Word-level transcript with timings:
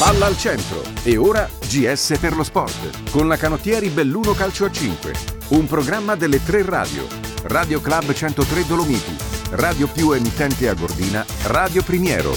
Palla 0.00 0.24
al 0.24 0.38
centro 0.38 0.80
e 1.02 1.18
ora 1.18 1.46
GS 1.68 2.16
per 2.18 2.34
lo 2.34 2.42
sport 2.42 3.10
con 3.10 3.28
la 3.28 3.36
canottieri 3.36 3.90
Belluno 3.90 4.32
Calcio 4.32 4.64
a 4.64 4.70
5. 4.70 5.12
Un 5.48 5.66
programma 5.66 6.14
delle 6.14 6.42
tre 6.42 6.62
radio. 6.64 7.06
Radio 7.42 7.82
Club 7.82 8.10
103 8.10 8.64
Dolomiti, 8.66 9.14
Radio 9.50 9.88
più 9.88 10.12
emittente 10.12 10.70
a 10.70 10.72
Gordina, 10.72 11.22
Radio 11.42 11.82
Primiero. 11.82 12.34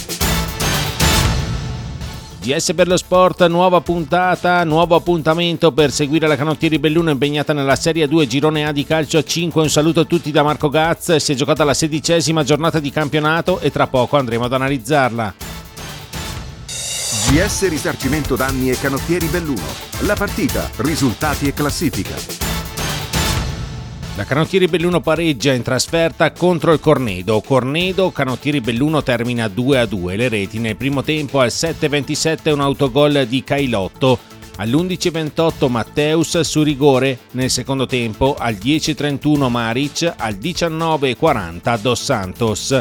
GS 2.42 2.74
per 2.74 2.90
lo 2.90 2.98
sport, 2.98 3.48
nuova 3.48 3.80
puntata, 3.80 4.66
nuovo 4.66 4.96
appuntamento 4.96 5.72
per 5.72 5.90
seguire 5.90 6.28
la 6.28 6.36
canottieri 6.36 6.80
Belluno 6.80 7.12
impegnata 7.12 7.54
nella 7.54 7.78
Serie 7.78 8.10
2 8.10 8.28
Girone 8.28 8.68
A 8.68 8.74
di 8.74 8.84
calcio 8.84 9.20
a 9.20 9.24
5. 9.24 9.62
Un 9.62 9.70
saluto 9.70 10.02
a 10.02 10.06
tutti 10.06 10.32
da 10.32 10.44
Marco 10.44 10.68
Gaz, 10.68 11.16
si 11.16 11.32
è 11.32 11.36
giocata 11.36 11.64
la 11.64 11.74
sedicesima 11.74 12.44
giornata 12.44 12.80
di 12.80 12.92
campionato 12.92 13.62
e 13.62 13.72
tra 13.72 13.88
poco 13.88 14.18
andremo 14.18 14.44
ad 14.44 14.52
analizzarla. 14.52 15.53
GS 17.34 17.68
Risarcimento 17.68 18.36
Danni 18.36 18.70
e 18.70 18.80
Canottieri 18.80 19.26
Belluno. 19.26 19.66
La 20.02 20.14
partita, 20.14 20.70
risultati 20.76 21.48
e 21.48 21.54
classifica. 21.56 22.14
La 24.16 24.24
Canottieri 24.24 24.68
Belluno 24.68 25.02
pareggia 25.02 25.52
in 25.52 25.64
trasferta 25.64 26.32
contro 26.32 26.74
il 26.74 26.80
Cornedo. 26.80 27.42
Cornedo, 27.42 28.12
Canottieri 28.12 28.62
Belluno 28.62 29.02
termina 29.02 29.48
2-2. 29.48 30.16
Le 30.16 30.30
reti 30.30 30.60
nel 30.60 30.76
primo 30.76 31.02
tempo 31.02 31.40
al 31.40 31.48
7-27 31.48 32.54
un 32.54 32.62
autogol 32.62 33.26
di 33.26 33.44
Cailotto. 33.44 34.20
All'11.28 34.58 35.70
Matteus 35.70 36.40
su 36.42 36.62
rigore, 36.62 37.18
nel 37.32 37.50
secondo 37.50 37.88
tempo 37.88 38.36
al 38.38 38.54
10.31 38.54 39.50
Maric, 39.50 40.14
al 40.18 40.36
19.40 40.36 41.80
Dos 41.80 42.00
Santos. 42.00 42.80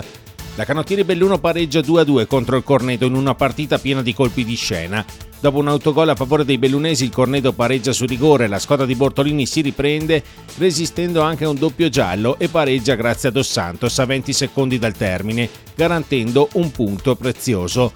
La 0.55 0.66
Canottieri 0.66 1.02
Belluno 1.02 1.38
pareggia 1.38 1.80
2-2 1.80 2.27
contro 2.27 2.59
il 2.59 2.62
Cornedo 2.62 3.06
in 3.06 3.15
una 3.15 3.34
partita 3.34 3.79
piena 3.79 4.02
di 4.02 4.12
colpi 4.12 4.45
di 4.45 4.55
scena. 4.55 5.02
Dopo 5.41 5.56
un 5.56 5.69
autogol 5.69 6.10
a 6.10 6.15
favore 6.15 6.45
dei 6.45 6.59
bellunesi 6.59 7.05
il 7.05 7.10
Cornedo 7.10 7.55
pareggia 7.55 7.93
su 7.93 8.05
rigore, 8.05 8.49
la 8.49 8.59
squadra 8.59 8.85
di 8.85 8.95
Bortolini 8.95 9.46
si 9.46 9.62
riprende 9.62 10.23
resistendo 10.59 11.23
anche 11.23 11.45
a 11.45 11.49
un 11.49 11.57
doppio 11.57 11.88
giallo 11.88 12.38
e 12.38 12.49
pareggia 12.49 12.96
grazie 12.96 13.30
a 13.30 13.32
Dos 13.32 13.51
Santos 13.51 13.99
a 13.99 14.04
20 14.04 14.30
secondi 14.35 14.79
dal 14.79 14.95
termine, 14.95 15.49
garantendo 15.74 16.51
un 16.52 16.71
punto 16.71 17.16
prezioso. 17.16 17.90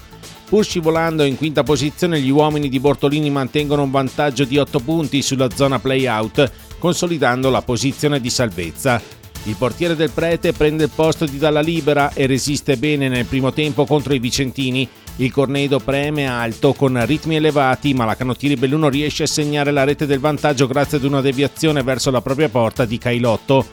Pur 0.48 0.64
scivolando 0.64 1.24
in 1.24 1.36
quinta 1.36 1.62
posizione 1.62 2.20
gli 2.20 2.30
uomini 2.30 2.70
di 2.70 2.80
Bortolini 2.80 3.28
mantengono 3.28 3.82
un 3.82 3.90
vantaggio 3.90 4.44
di 4.44 4.56
8 4.56 4.80
punti 4.80 5.20
sulla 5.20 5.50
zona 5.54 5.78
play-out, 5.78 6.50
consolidando 6.78 7.50
la 7.50 7.60
posizione 7.60 8.18
di 8.18 8.30
salvezza. 8.30 9.24
Il 9.46 9.54
portiere 9.54 9.94
del 9.94 10.10
Prete 10.10 10.52
prende 10.52 10.84
il 10.84 10.90
posto 10.92 11.24
di 11.24 11.38
Dalla 11.38 11.60
Libera 11.60 12.12
e 12.12 12.26
resiste 12.26 12.76
bene 12.76 13.08
nel 13.08 13.26
primo 13.26 13.52
tempo 13.52 13.86
contro 13.86 14.12
i 14.12 14.18
vicentini. 14.18 14.88
Il 15.18 15.30
Cornedo 15.30 15.78
preme 15.78 16.26
alto 16.26 16.72
con 16.72 17.00
ritmi 17.06 17.36
elevati, 17.36 17.94
ma 17.94 18.04
la 18.04 18.16
Canottieri 18.16 18.56
Belluno 18.56 18.88
riesce 18.88 19.22
a 19.22 19.28
segnare 19.28 19.70
la 19.70 19.84
rete 19.84 20.04
del 20.04 20.18
vantaggio 20.18 20.66
grazie 20.66 20.98
ad 20.98 21.04
una 21.04 21.20
deviazione 21.20 21.84
verso 21.84 22.10
la 22.10 22.20
propria 22.20 22.48
porta 22.48 22.84
di 22.84 22.98
Cailotto. 22.98 23.64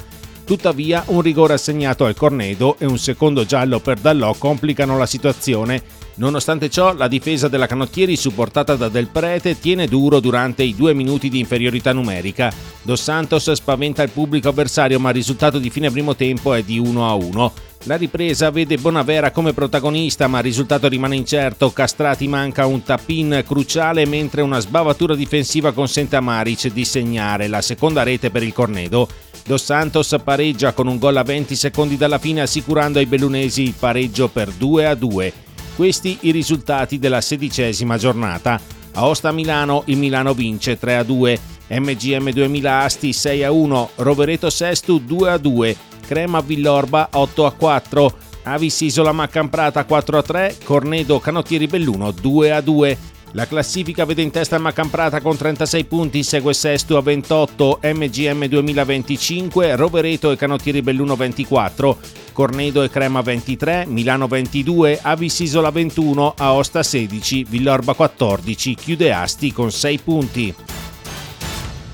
Tuttavia, 0.46 1.06
un 1.08 1.22
rigore 1.22 1.54
assegnato 1.54 2.06
al 2.06 2.16
Cornedo 2.16 2.76
e 2.78 2.86
un 2.86 3.00
secondo 3.00 3.44
giallo 3.44 3.80
per 3.80 3.98
Dallò 3.98 4.36
complicano 4.36 4.96
la 4.96 5.08
situazione. 5.08 5.82
Nonostante 6.16 6.70
ciò, 6.70 6.94
la 6.94 7.08
difesa 7.08 7.48
della 7.48 7.66
Canottieri, 7.66 8.16
supportata 8.16 8.76
da 8.76 8.88
Del 8.88 9.08
Prete, 9.08 9.60
tiene 9.60 9.88
duro 9.88 10.20
durante 10.20 10.62
i 10.62 10.76
due 10.76 10.94
minuti 10.94 11.28
di 11.28 11.40
inferiorità 11.40 11.92
numerica. 11.92 12.54
Dos 12.84 13.02
Santos 13.02 13.52
spaventa 13.52 14.04
il 14.04 14.12
pubblico 14.12 14.50
avversario, 14.50 15.00
ma 15.00 15.10
il 15.10 15.16
risultato 15.16 15.58
di 15.58 15.72
fine 15.72 15.90
primo 15.90 16.16
tempo 16.16 16.54
è 16.54 16.62
di 16.62 16.80
1-1. 16.80 17.52
La 17.86 17.96
ripresa 17.96 18.52
vede 18.52 18.78
Bonavera 18.78 19.32
come 19.32 19.54
protagonista, 19.54 20.28
ma 20.28 20.38
il 20.38 20.44
risultato 20.44 20.88
rimane 20.88 21.16
incerto. 21.16 21.72
Castrati 21.72 22.28
manca 22.28 22.68
un 22.68 22.84
tap-in 22.84 23.44
cruciale, 23.46 24.06
mentre 24.06 24.42
una 24.42 24.60
sbavatura 24.60 25.16
difensiva 25.16 25.72
consente 25.72 26.16
a 26.16 26.22
Maric 26.22 26.68
di 26.68 26.86
segnare 26.86 27.48
la 27.48 27.62
seconda 27.62 28.04
rete 28.04 28.30
per 28.30 28.44
il 28.44 28.54
Cornedo. 28.54 29.08
Dos 29.46 29.64
Santos 29.64 30.16
pareggia 30.24 30.72
con 30.72 30.88
un 30.88 31.00
gol 31.00 31.18
a 31.18 31.24
20 31.24 31.56
secondi 31.56 31.98
dalla 31.98 32.20
fine, 32.20 32.42
assicurando 32.42 33.00
ai 33.00 33.08
bellunesi 33.08 33.64
il 33.64 33.74
pareggio 33.78 34.30
per 34.30 34.50
2-2. 34.50 35.34
Questi 35.76 36.20
i 36.22 36.32
risultati 36.32 37.00
della 37.00 37.20
sedicesima 37.20 37.98
giornata. 37.98 38.60
A 38.94 39.08
Osta 39.08 39.32
Milano 39.32 39.82
il 39.88 39.98
Milano 39.98 40.36
vince 40.36 40.80
3-2, 40.80 41.40
MGM 41.70 42.30
2000 42.30 42.80
Asti 42.80 43.10
6-1, 43.10 43.88
Rovereto 43.96 44.52
Sestu 44.52 45.02
2-2, 45.06 45.76
Crema 46.06 46.42
Villorba 46.42 47.10
8-4, 47.12 48.12
Avis 48.44 48.82
Isola 48.82 49.12
Maccamprata 49.12 49.84
4-3, 49.90 50.64
Cornedo 50.64 51.20
Canottieri 51.20 51.66
Belluno 51.66 52.10
2-2. 52.10 52.98
La 53.36 53.48
classifica 53.48 54.06
vede 54.06 54.22
in 54.22 54.30
testa 54.30 54.60
Macamprata 54.60 55.20
con 55.20 55.36
36 55.36 55.86
punti, 55.86 56.22
segue 56.22 56.54
Sesto 56.54 56.98
a 56.98 57.02
28, 57.02 57.80
MGM 57.82 58.46
2025, 58.46 59.76
Rovereto 59.76 60.30
e 60.30 60.36
Canottieri 60.36 60.84
Belluno 60.84 61.16
24, 61.16 61.98
Cornedo 62.32 62.84
e 62.84 62.92
Crema 62.92 63.22
23, 63.22 63.86
Milano 63.88 64.28
22, 64.28 65.00
Avis 65.02 65.40
Isola 65.40 65.72
21, 65.72 66.36
Aosta 66.38 66.84
16, 66.84 67.46
Villorba 67.46 67.96
14, 67.96 68.76
chiude 68.76 69.12
Asti 69.12 69.52
con 69.52 69.72
6 69.72 70.00
punti. 70.00 70.56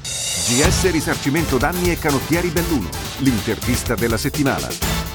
GS 0.01 0.91
Risarcimento 0.91 1.57
Danni 1.57 1.91
e 1.91 1.97
Canottieri 1.97 2.49
Belluno. 2.49 2.89
L'intervista 3.19 3.95
della 3.95 4.17
settimana. 4.17 5.08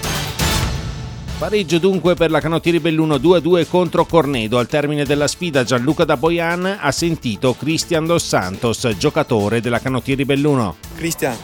Pareggio 1.37 1.79
dunque 1.79 2.15
per 2.15 2.31
la 2.31 2.41
Canottieri 2.41 2.79
Belluno 2.79 3.17
2-2 3.17 3.67
contro 3.69 4.05
Cornedo. 4.07 4.59
Al 4.59 4.69
termine 4.69 5.05
della 5.05 5.27
sfida 5.27 5.65
Gianluca 5.65 6.05
da 6.05 6.17
Boyan 6.17 6.79
ha 6.81 6.93
sentito 6.93 7.55
Cristian 7.55 8.07
Dos 8.07 8.25
Santos, 8.25 8.89
giocatore 8.97 9.61
della 9.61 9.81
Canottieri 9.81 10.25
Belluno. 10.25 10.77
Cristian, 10.97 11.37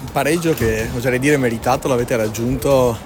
un 0.00 0.12
pareggio 0.12 0.52
che 0.54 0.88
oserei 0.94 1.20
dire 1.20 1.36
meritato, 1.36 1.86
l'avete 1.86 2.16
raggiunto 2.16 2.98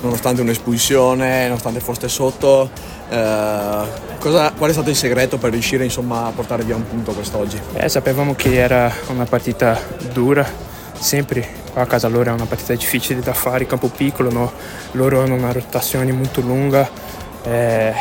nonostante 0.00 0.42
un'espulsione, 0.42 1.48
nonostante 1.48 1.80
foste 1.80 2.08
sotto. 2.08 2.70
Eh, 3.10 3.84
cosa, 4.20 4.52
qual 4.52 4.70
è 4.70 4.72
stato 4.72 4.90
il 4.90 4.96
segreto 4.96 5.38
per 5.38 5.50
riuscire 5.50 5.82
insomma, 5.82 6.26
a 6.26 6.30
portare 6.30 6.62
via 6.62 6.76
un 6.76 6.86
punto 6.86 7.12
quest'oggi? 7.12 7.60
Eh, 7.74 7.88
sapevamo 7.88 8.34
che 8.36 8.54
era 8.54 8.92
una 9.08 9.24
partita 9.24 9.78
dura, 10.12 10.48
sempre 10.98 11.46
a 11.74 11.86
casa 11.86 12.08
loro 12.08 12.30
è 12.30 12.32
una 12.32 12.46
partita 12.46 12.74
difficile 12.74 13.20
da 13.20 13.32
fare, 13.32 13.66
campo 13.66 13.88
piccolo, 13.88 14.30
no? 14.30 14.52
loro 14.92 15.22
hanno 15.22 15.34
una 15.34 15.52
rotazione 15.52 16.12
molto 16.12 16.40
lunga, 16.40 16.88
eh, 17.44 17.92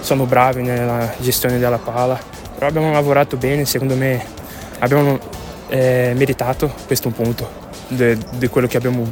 sono 0.00 0.24
bravi 0.24 0.62
nella 0.62 1.12
gestione 1.18 1.58
della 1.58 1.78
palla, 1.78 2.18
però 2.54 2.66
abbiamo 2.66 2.92
lavorato 2.92 3.36
bene, 3.36 3.64
secondo 3.64 3.96
me 3.96 4.24
abbiamo 4.78 5.18
eh, 5.68 6.12
meritato 6.16 6.72
questo 6.86 7.10
punto 7.10 7.66
di 7.88 8.48
quello 8.48 8.66
che 8.66 8.76
abbiamo 8.76 9.10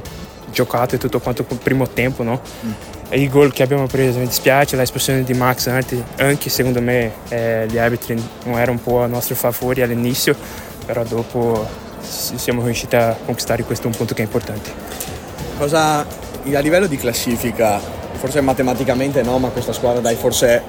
giocato 0.50 0.94
e 0.94 0.98
tutto 0.98 1.20
quanto 1.20 1.44
il 1.48 1.58
primo 1.58 1.88
tempo, 1.88 2.22
no? 2.22 2.40
Mm. 2.64 2.70
Il 3.10 3.28
gol 3.28 3.52
che 3.52 3.62
abbiamo 3.62 3.86
preso 3.86 4.18
mi 4.18 4.26
dispiace, 4.26 4.76
l'esplosione 4.76 5.22
di 5.22 5.32
Max 5.32 5.68
anche, 5.68 6.02
anche 6.16 6.50
secondo 6.50 6.82
me 6.82 7.12
eh, 7.28 7.66
gli 7.68 7.78
arbitri 7.78 8.20
non 8.44 8.58
erano 8.58 8.72
un 8.72 8.82
po' 8.82 9.02
a 9.02 9.06
nostro 9.06 9.36
favore 9.36 9.82
all'inizio, 9.82 10.34
però 10.84 11.04
dopo 11.04 11.84
siamo 12.00 12.64
riusciti 12.64 12.96
a 12.96 13.16
conquistare 13.24 13.62
questo 13.64 13.86
un 13.86 13.94
punto 13.94 14.14
che 14.14 14.22
è 14.22 14.24
importante. 14.24 14.70
Cosa 15.58 16.00
a 16.00 16.58
livello 16.60 16.86
di 16.86 16.96
classifica, 16.96 17.80
forse 18.14 18.40
matematicamente 18.40 19.22
no, 19.22 19.38
ma 19.38 19.48
questa 19.48 19.72
squadra 19.72 20.00
dai 20.00 20.14
forse 20.14 20.62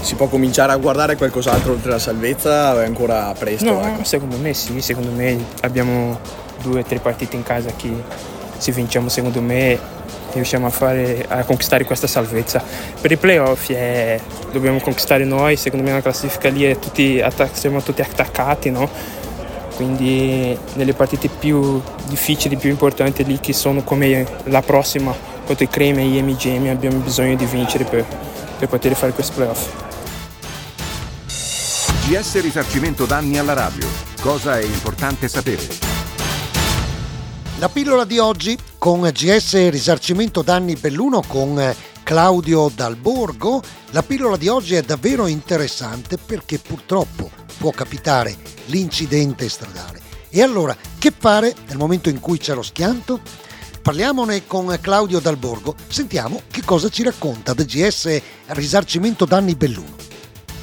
si 0.00 0.14
può 0.14 0.26
cominciare 0.28 0.72
a 0.72 0.76
guardare 0.76 1.16
qualcos'altro 1.16 1.72
oltre 1.72 1.90
la 1.90 1.98
salvezza 1.98 2.74
o 2.74 2.80
è 2.80 2.84
ancora 2.84 3.34
presto? 3.36 3.72
No, 3.72 3.84
ecco. 3.84 4.04
secondo 4.04 4.36
me 4.36 4.54
sì, 4.54 4.80
secondo 4.80 5.10
me 5.10 5.44
abbiamo 5.62 6.18
due 6.62 6.80
o 6.80 6.84
tre 6.84 6.98
partite 6.98 7.36
in 7.36 7.42
casa 7.42 7.70
che 7.76 7.92
se 8.56 8.72
vinciamo 8.72 9.08
secondo 9.08 9.40
me 9.40 9.96
riusciamo 10.32 10.66
a, 10.66 10.70
fare, 10.70 11.24
a 11.28 11.44
conquistare 11.44 11.84
questa 11.84 12.06
salvezza. 12.06 12.62
Per 13.00 13.10
i 13.10 13.16
playoff 13.16 13.70
è, 13.70 14.20
dobbiamo 14.52 14.78
conquistare 14.80 15.24
noi, 15.24 15.56
secondo 15.56 15.84
me 15.84 15.92
la 15.92 16.02
classifica 16.02 16.48
lì 16.48 16.64
è 16.64 16.78
tutti, 16.78 17.22
siamo 17.52 17.82
tutti 17.82 18.02
attaccati, 18.02 18.70
no? 18.70 18.88
Quindi 19.78 20.58
nelle 20.74 20.92
partite 20.92 21.28
più 21.28 21.80
difficili, 22.08 22.56
più 22.56 22.68
importanti 22.68 23.22
lì 23.22 23.38
che 23.38 23.52
sono 23.52 23.84
come 23.84 24.26
la 24.46 24.60
prossima 24.60 25.14
contro 25.46 25.64
i 25.64 25.68
Creme 25.68 26.02
e 26.02 26.20
MGM 26.20 26.66
abbiamo 26.66 26.98
bisogno 26.98 27.36
di 27.36 27.44
vincere 27.46 27.84
per, 27.84 28.04
per 28.58 28.66
poter 28.66 28.96
fare 28.96 29.12
questo 29.12 29.34
playoff. 29.34 29.68
GS 32.08 32.40
Risarcimento 32.40 33.04
danni 33.04 33.38
alla 33.38 33.52
radio. 33.52 33.86
Cosa 34.20 34.58
è 34.58 34.64
importante 34.64 35.28
sapere? 35.28 35.62
La 37.60 37.68
pillola 37.68 38.04
di 38.04 38.18
oggi 38.18 38.58
con 38.78 39.02
GS 39.02 39.68
Risarcimento 39.68 40.42
Danni 40.42 40.74
Belluno 40.74 41.22
con 41.24 41.56
Claudio 42.08 42.72
Dalborgo. 42.74 43.60
La 43.90 44.02
pillola 44.02 44.38
di 44.38 44.48
oggi 44.48 44.74
è 44.74 44.80
davvero 44.80 45.26
interessante 45.26 46.16
perché 46.16 46.58
purtroppo 46.58 47.30
può 47.58 47.70
capitare 47.70 48.34
l'incidente 48.68 49.46
stradale. 49.50 50.00
E 50.30 50.40
allora, 50.40 50.74
che 50.98 51.12
fare 51.14 51.54
nel 51.66 51.76
momento 51.76 52.08
in 52.08 52.18
cui 52.18 52.38
c'è 52.38 52.54
lo 52.54 52.62
schianto? 52.62 53.20
Parliamone 53.82 54.46
con 54.46 54.74
Claudio 54.80 55.20
Dalborgo, 55.20 55.74
sentiamo 55.88 56.40
che 56.50 56.62
cosa 56.64 56.88
ci 56.88 57.02
racconta 57.02 57.52
da 57.52 57.62
GS 57.62 58.22
Risarcimento 58.46 59.26
Danni 59.26 59.54
Belluno. 59.54 59.96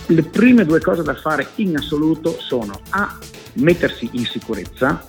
le 0.07 0.23
prime 0.23 0.65
due 0.65 0.79
cose 0.79 1.03
da 1.03 1.13
fare 1.13 1.49
in 1.57 1.77
assoluto 1.77 2.39
sono 2.39 2.79
A, 2.89 3.19
mettersi 3.53 4.09
in 4.13 4.25
sicurezza 4.25 5.05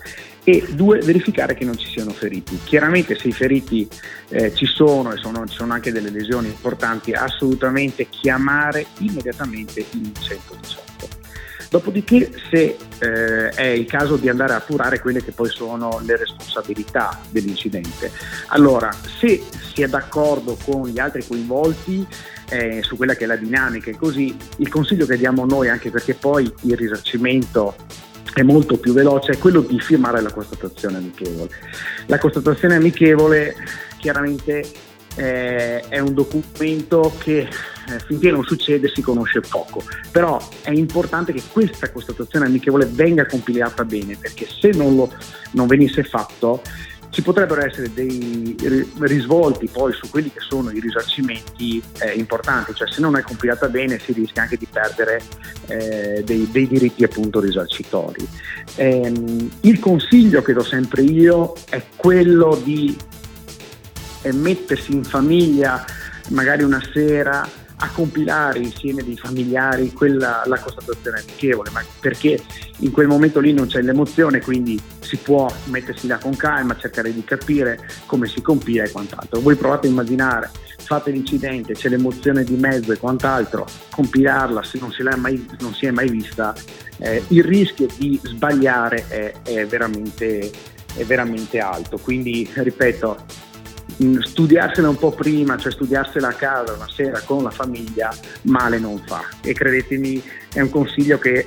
e 0.49 0.65
due, 0.69 0.99
verificare 0.99 1.55
che 1.55 1.65
non 1.65 1.77
ci 1.77 1.89
siano 1.89 2.11
feriti. 2.11 2.57
Chiaramente 2.63 3.19
se 3.19 3.27
i 3.27 3.33
feriti 3.33 3.85
eh, 4.29 4.55
ci 4.55 4.65
sono 4.65 5.11
e 5.11 5.17
sono, 5.17 5.45
ci 5.45 5.57
sono 5.57 5.73
anche 5.73 5.91
delle 5.91 6.09
lesioni 6.09 6.47
importanti, 6.47 7.11
assolutamente 7.11 8.07
chiamare 8.07 8.85
immediatamente 8.99 9.81
il 9.91 10.13
118. 10.17 10.85
Dopodiché 11.69 12.31
se 12.49 12.77
eh, 12.99 13.49
è 13.49 13.65
il 13.65 13.85
caso 13.87 14.15
di 14.15 14.29
andare 14.29 14.53
a 14.53 14.57
appurare 14.57 15.01
quelle 15.01 15.21
che 15.21 15.33
poi 15.33 15.49
sono 15.49 15.99
le 16.05 16.15
responsabilità 16.15 17.19
dell'incidente, 17.29 18.09
allora 18.47 18.89
se 19.19 19.43
si 19.73 19.81
è 19.81 19.89
d'accordo 19.89 20.57
con 20.63 20.87
gli 20.87 20.97
altri 20.97 21.27
coinvolti 21.27 22.07
eh, 22.51 22.81
su 22.83 22.95
quella 22.95 23.15
che 23.15 23.25
è 23.25 23.27
la 23.27 23.35
dinamica 23.35 23.89
e 23.89 23.97
così, 23.97 24.33
il 24.59 24.69
consiglio 24.69 25.05
che 25.05 25.17
diamo 25.17 25.45
noi, 25.45 25.67
anche 25.67 25.89
perché 25.89 26.13
poi 26.13 26.49
il 26.61 26.77
risarcimento 26.77 27.75
è 28.37 28.43
molto 28.43 28.77
più 28.77 28.93
veloce, 28.93 29.31
è 29.31 29.37
quello 29.39 29.61
di 29.61 29.79
firmare 29.79 30.21
la 30.21 30.31
constatazione 30.31 30.97
amichevole. 30.97 31.49
La 32.05 32.19
constatazione 32.19 32.75
amichevole 32.75 33.55
chiaramente 33.97 34.63
eh, 35.15 35.79
è 35.79 35.97
un 35.97 36.13
documento 36.13 37.11
che 37.17 37.39
eh, 37.39 37.99
finché 38.05 38.29
non 38.29 38.43
succede 38.43 38.91
si 38.93 39.01
conosce 39.01 39.39
poco, 39.39 39.81
però 40.11 40.39
è 40.61 40.69
importante 40.69 41.33
che 41.33 41.41
questa 41.51 41.89
constatazione 41.89 42.45
amichevole 42.45 42.85
venga 42.85 43.25
compilata 43.25 43.83
bene, 43.83 44.15
perché 44.21 44.45
se 44.47 44.69
non, 44.69 44.95
lo, 44.95 45.11
non 45.53 45.65
venisse 45.65 46.03
fatto 46.03 46.61
ci 47.17 47.23
potrebbero 47.23 47.65
essere 47.65 47.91
dei 47.91 48.55
risvolti 48.99 49.67
poi 49.67 49.91
su 49.91 50.07
quelli 50.07 50.31
che 50.31 50.39
sono 50.39 50.69
i 50.69 50.79
risarcimenti 50.79 51.81
eh, 51.97 52.11
importanti, 52.11 52.75
cioè 52.75 52.87
se 52.91 53.01
non 53.01 53.17
è 53.17 53.23
compilata 53.23 53.69
bene 53.69 53.97
si 53.97 54.13
rischia 54.13 54.43
anche 54.43 54.55
di 54.55 54.67
perdere 54.71 55.19
eh, 55.65 56.21
dei, 56.23 56.47
dei, 56.51 56.67
diritti 56.67 57.03
appunto 57.03 57.39
risarcitori. 57.39 58.23
Ehm, 58.75 59.49
il 59.61 59.79
consiglio 59.79 60.43
che 60.43 60.53
do 60.53 60.61
sempre 60.61 61.01
io 61.01 61.55
è 61.71 61.81
quello 61.95 62.61
di 62.63 62.95
eh, 64.21 64.31
mettersi 64.31 64.93
in 64.93 65.03
famiglia 65.03 65.83
magari 66.29 66.61
una 66.61 66.83
sera 66.93 67.49
a 67.79 67.89
compilare 67.91 68.59
insieme 68.59 69.03
dei 69.03 69.17
familiari 69.17 69.93
quella, 69.93 70.41
la 70.45 70.59
constatazione 70.59 71.19
amichevole, 71.19 71.69
ma 71.71 71.83
perché 71.99 72.41
in 72.77 72.91
quel 72.91 73.07
momento 73.07 73.39
lì 73.39 73.53
non 73.53 73.67
c'è 73.67 73.81
l'emozione, 73.81 74.41
quindi 74.41 74.79
si 74.99 75.17
può 75.17 75.51
mettersi 75.65 76.07
là 76.07 76.17
con 76.17 76.35
calma, 76.35 76.75
cercare 76.77 77.13
di 77.13 77.23
capire 77.23 77.79
come 78.05 78.27
si 78.27 78.41
compila 78.41 78.83
e 78.83 78.91
quant'altro. 78.91 79.39
Voi 79.41 79.55
provate 79.55 79.87
a 79.87 79.89
immaginare, 79.91 80.49
fate 80.77 81.11
l'incidente, 81.11 81.73
c'è 81.73 81.89
l'emozione 81.89 82.43
di 82.43 82.55
mezzo 82.55 82.91
e 82.91 82.97
quant'altro, 82.97 83.67
compilarla 83.91 84.63
se 84.63 84.79
non 84.79 84.91
si, 84.91 85.03
mai, 85.03 85.47
non 85.59 85.73
si 85.73 85.85
è 85.85 85.91
mai 85.91 86.09
vista, 86.09 86.55
eh, 86.97 87.23
il 87.27 87.43
rischio 87.43 87.87
di 87.95 88.19
sbagliare 88.23 89.05
è, 89.07 89.33
è, 89.43 89.65
veramente, 89.67 90.49
è 90.95 91.03
veramente 91.03 91.59
alto. 91.59 91.97
Quindi, 91.97 92.49
ripeto, 92.51 93.45
studiarsela 93.97 94.89
un 94.89 94.97
po' 94.97 95.11
prima, 95.11 95.57
cioè 95.57 95.71
studiarsela 95.71 96.29
a 96.29 96.33
casa 96.33 96.73
una 96.73 96.87
sera 96.87 97.19
con 97.21 97.43
la 97.43 97.49
famiglia, 97.49 98.15
male 98.43 98.79
non 98.79 99.01
fa. 99.05 99.23
E 99.41 99.53
credetemi, 99.53 100.21
è 100.53 100.61
un 100.61 100.69
consiglio 100.69 101.17
che 101.17 101.45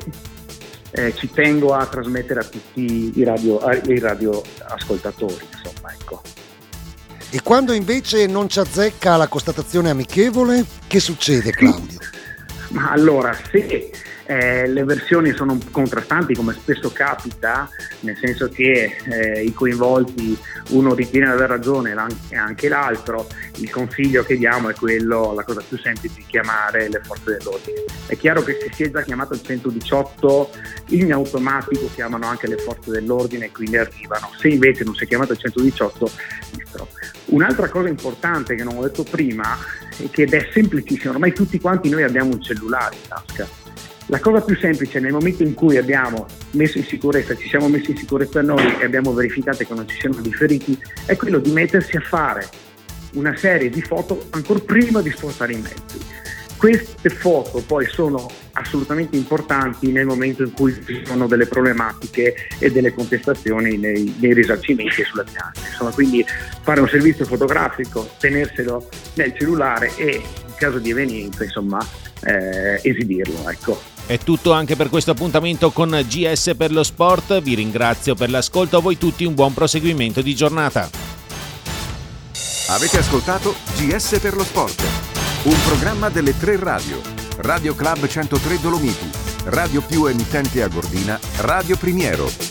eh, 0.92 1.14
ci 1.14 1.30
tengo 1.30 1.74
a 1.74 1.86
trasmettere 1.86 2.40
a 2.40 2.44
tutti 2.44 3.12
i, 3.18 3.24
radio, 3.24 3.60
i 3.86 3.98
radioascoltatori. 3.98 5.46
Insomma, 5.52 5.92
ecco. 5.92 6.22
E 7.30 7.40
quando 7.42 7.72
invece 7.72 8.26
non 8.26 8.48
ci 8.48 8.58
azzecca 8.58 9.16
la 9.16 9.28
constatazione 9.28 9.90
amichevole, 9.90 10.64
che 10.88 10.98
succede 10.98 11.52
Claudio? 11.52 11.98
Ma 12.70 12.90
allora, 12.90 13.36
se 13.50 13.90
eh, 14.30 14.68
le 14.68 14.84
versioni 14.84 15.32
sono 15.32 15.58
contrastanti 15.72 16.34
come 16.36 16.52
spesso 16.52 16.92
capita, 16.92 17.68
nel 18.00 18.16
senso 18.16 18.48
che 18.48 18.96
eh, 19.02 19.42
i 19.42 19.52
coinvolti 19.52 20.38
uno 20.68 20.94
ritiene 20.94 21.26
di 21.26 21.32
aver 21.32 21.48
ragione 21.48 21.96
e 22.28 22.36
anche 22.36 22.68
l'altro, 22.68 23.26
il 23.56 23.68
consiglio 23.68 24.22
che 24.22 24.36
diamo 24.36 24.68
è 24.68 24.74
quello, 24.74 25.32
la 25.34 25.42
cosa 25.42 25.64
più 25.66 25.76
semplice 25.78 26.14
di 26.18 26.26
chiamare 26.28 26.88
le 26.88 27.00
forze 27.02 27.38
dell'ordine. 27.38 27.82
È 28.06 28.16
chiaro 28.16 28.44
che 28.44 28.56
se 28.60 28.70
si 28.72 28.84
è 28.84 28.90
già 28.92 29.02
chiamato 29.02 29.34
il 29.34 29.42
118 29.42 30.50
in 30.90 31.12
automatico 31.12 31.90
chiamano 31.92 32.26
anche 32.26 32.46
le 32.46 32.58
forze 32.58 32.92
dell'ordine 32.92 33.46
e 33.46 33.50
quindi 33.50 33.78
arrivano. 33.78 34.30
Se 34.38 34.46
invece 34.46 34.84
non 34.84 34.94
si 34.94 35.04
è 35.04 35.06
chiamato 35.08 35.32
il 35.32 35.38
118, 35.38 36.38
Un'altra 37.26 37.68
cosa 37.68 37.88
importante 37.88 38.54
che 38.54 38.62
non 38.62 38.76
ho 38.76 38.82
detto 38.82 39.02
prima, 39.02 39.56
ed 39.98 40.32
è 40.32 40.48
semplicissima, 40.52 41.12
ormai 41.12 41.32
tutti 41.32 41.60
quanti 41.60 41.88
noi 41.88 42.04
abbiamo 42.04 42.32
un 42.32 42.40
cellulare 42.40 42.94
in 42.94 43.08
tasca 43.08 43.59
la 44.10 44.18
cosa 44.18 44.40
più 44.40 44.56
semplice 44.56 44.98
nel 44.98 45.12
momento 45.12 45.44
in 45.44 45.54
cui 45.54 45.76
abbiamo 45.76 46.26
messo 46.52 46.78
in 46.78 46.84
sicurezza, 46.84 47.36
ci 47.36 47.48
siamo 47.48 47.68
messi 47.68 47.92
in 47.92 47.96
sicurezza 47.96 48.42
noi 48.42 48.76
e 48.80 48.84
abbiamo 48.84 49.12
verificato 49.12 49.64
che 49.64 49.72
non 49.72 49.88
ci 49.88 49.96
siano 49.98 50.20
dei 50.20 50.32
feriti, 50.32 50.76
è 51.06 51.16
quello 51.16 51.38
di 51.38 51.52
mettersi 51.52 51.96
a 51.96 52.00
fare 52.00 52.48
una 53.12 53.36
serie 53.36 53.70
di 53.70 53.80
foto 53.80 54.26
ancora 54.30 54.58
prima 54.58 55.00
di 55.00 55.10
spostare 55.10 55.52
i 55.52 55.60
mezzi. 55.60 55.98
Queste 56.56 57.08
foto 57.08 57.62
poi 57.64 57.86
sono 57.86 58.28
assolutamente 58.52 59.16
importanti 59.16 59.92
nel 59.92 60.06
momento 60.06 60.42
in 60.42 60.52
cui 60.52 60.74
ci 60.84 61.02
sono 61.04 61.26
delle 61.28 61.46
problematiche 61.46 62.34
e 62.58 62.70
delle 62.70 62.92
contestazioni 62.92 63.78
nei, 63.78 64.14
nei 64.18 64.34
risarcimenti 64.34 65.00
e 65.00 65.04
sulla 65.04 65.22
bilancia. 65.22 65.68
Insomma, 65.68 65.92
quindi 65.92 66.26
fare 66.62 66.80
un 66.80 66.88
servizio 66.88 67.24
fotografico, 67.24 68.10
tenerselo 68.18 68.88
nel 69.14 69.32
cellulare 69.38 69.92
e 69.96 70.16
in 70.16 70.54
caso 70.56 70.78
di 70.78 70.90
evenienza, 70.90 71.44
insomma, 71.44 71.78
eh, 72.24 72.80
esibirlo. 72.82 73.48
Ecco. 73.48 73.89
È 74.10 74.18
tutto 74.18 74.52
anche 74.52 74.74
per 74.74 74.88
questo 74.88 75.12
appuntamento 75.12 75.70
con 75.70 75.90
GS 75.90 76.54
per 76.56 76.72
lo 76.72 76.82
sport. 76.82 77.40
Vi 77.40 77.54
ringrazio 77.54 78.16
per 78.16 78.28
l'ascolto. 78.28 78.76
A 78.76 78.80
voi 78.80 78.98
tutti 78.98 79.24
un 79.24 79.34
buon 79.34 79.54
proseguimento 79.54 80.20
di 80.20 80.34
giornata. 80.34 80.90
Avete 82.70 82.98
ascoltato 82.98 83.54
GS 83.76 84.18
per 84.18 84.34
lo 84.34 84.42
sport, 84.42 84.82
un 85.44 85.56
programma 85.64 86.08
delle 86.08 86.36
tre 86.36 86.58
radio. 86.58 87.00
Radio 87.36 87.76
Club 87.76 88.08
103 88.08 88.58
Dolomiti, 88.58 89.08
Radio 89.44 89.80
più 89.80 90.06
emittente 90.06 90.60
a 90.64 90.66
Gordina, 90.66 91.16
Radio 91.36 91.76
Primiero. 91.76 92.49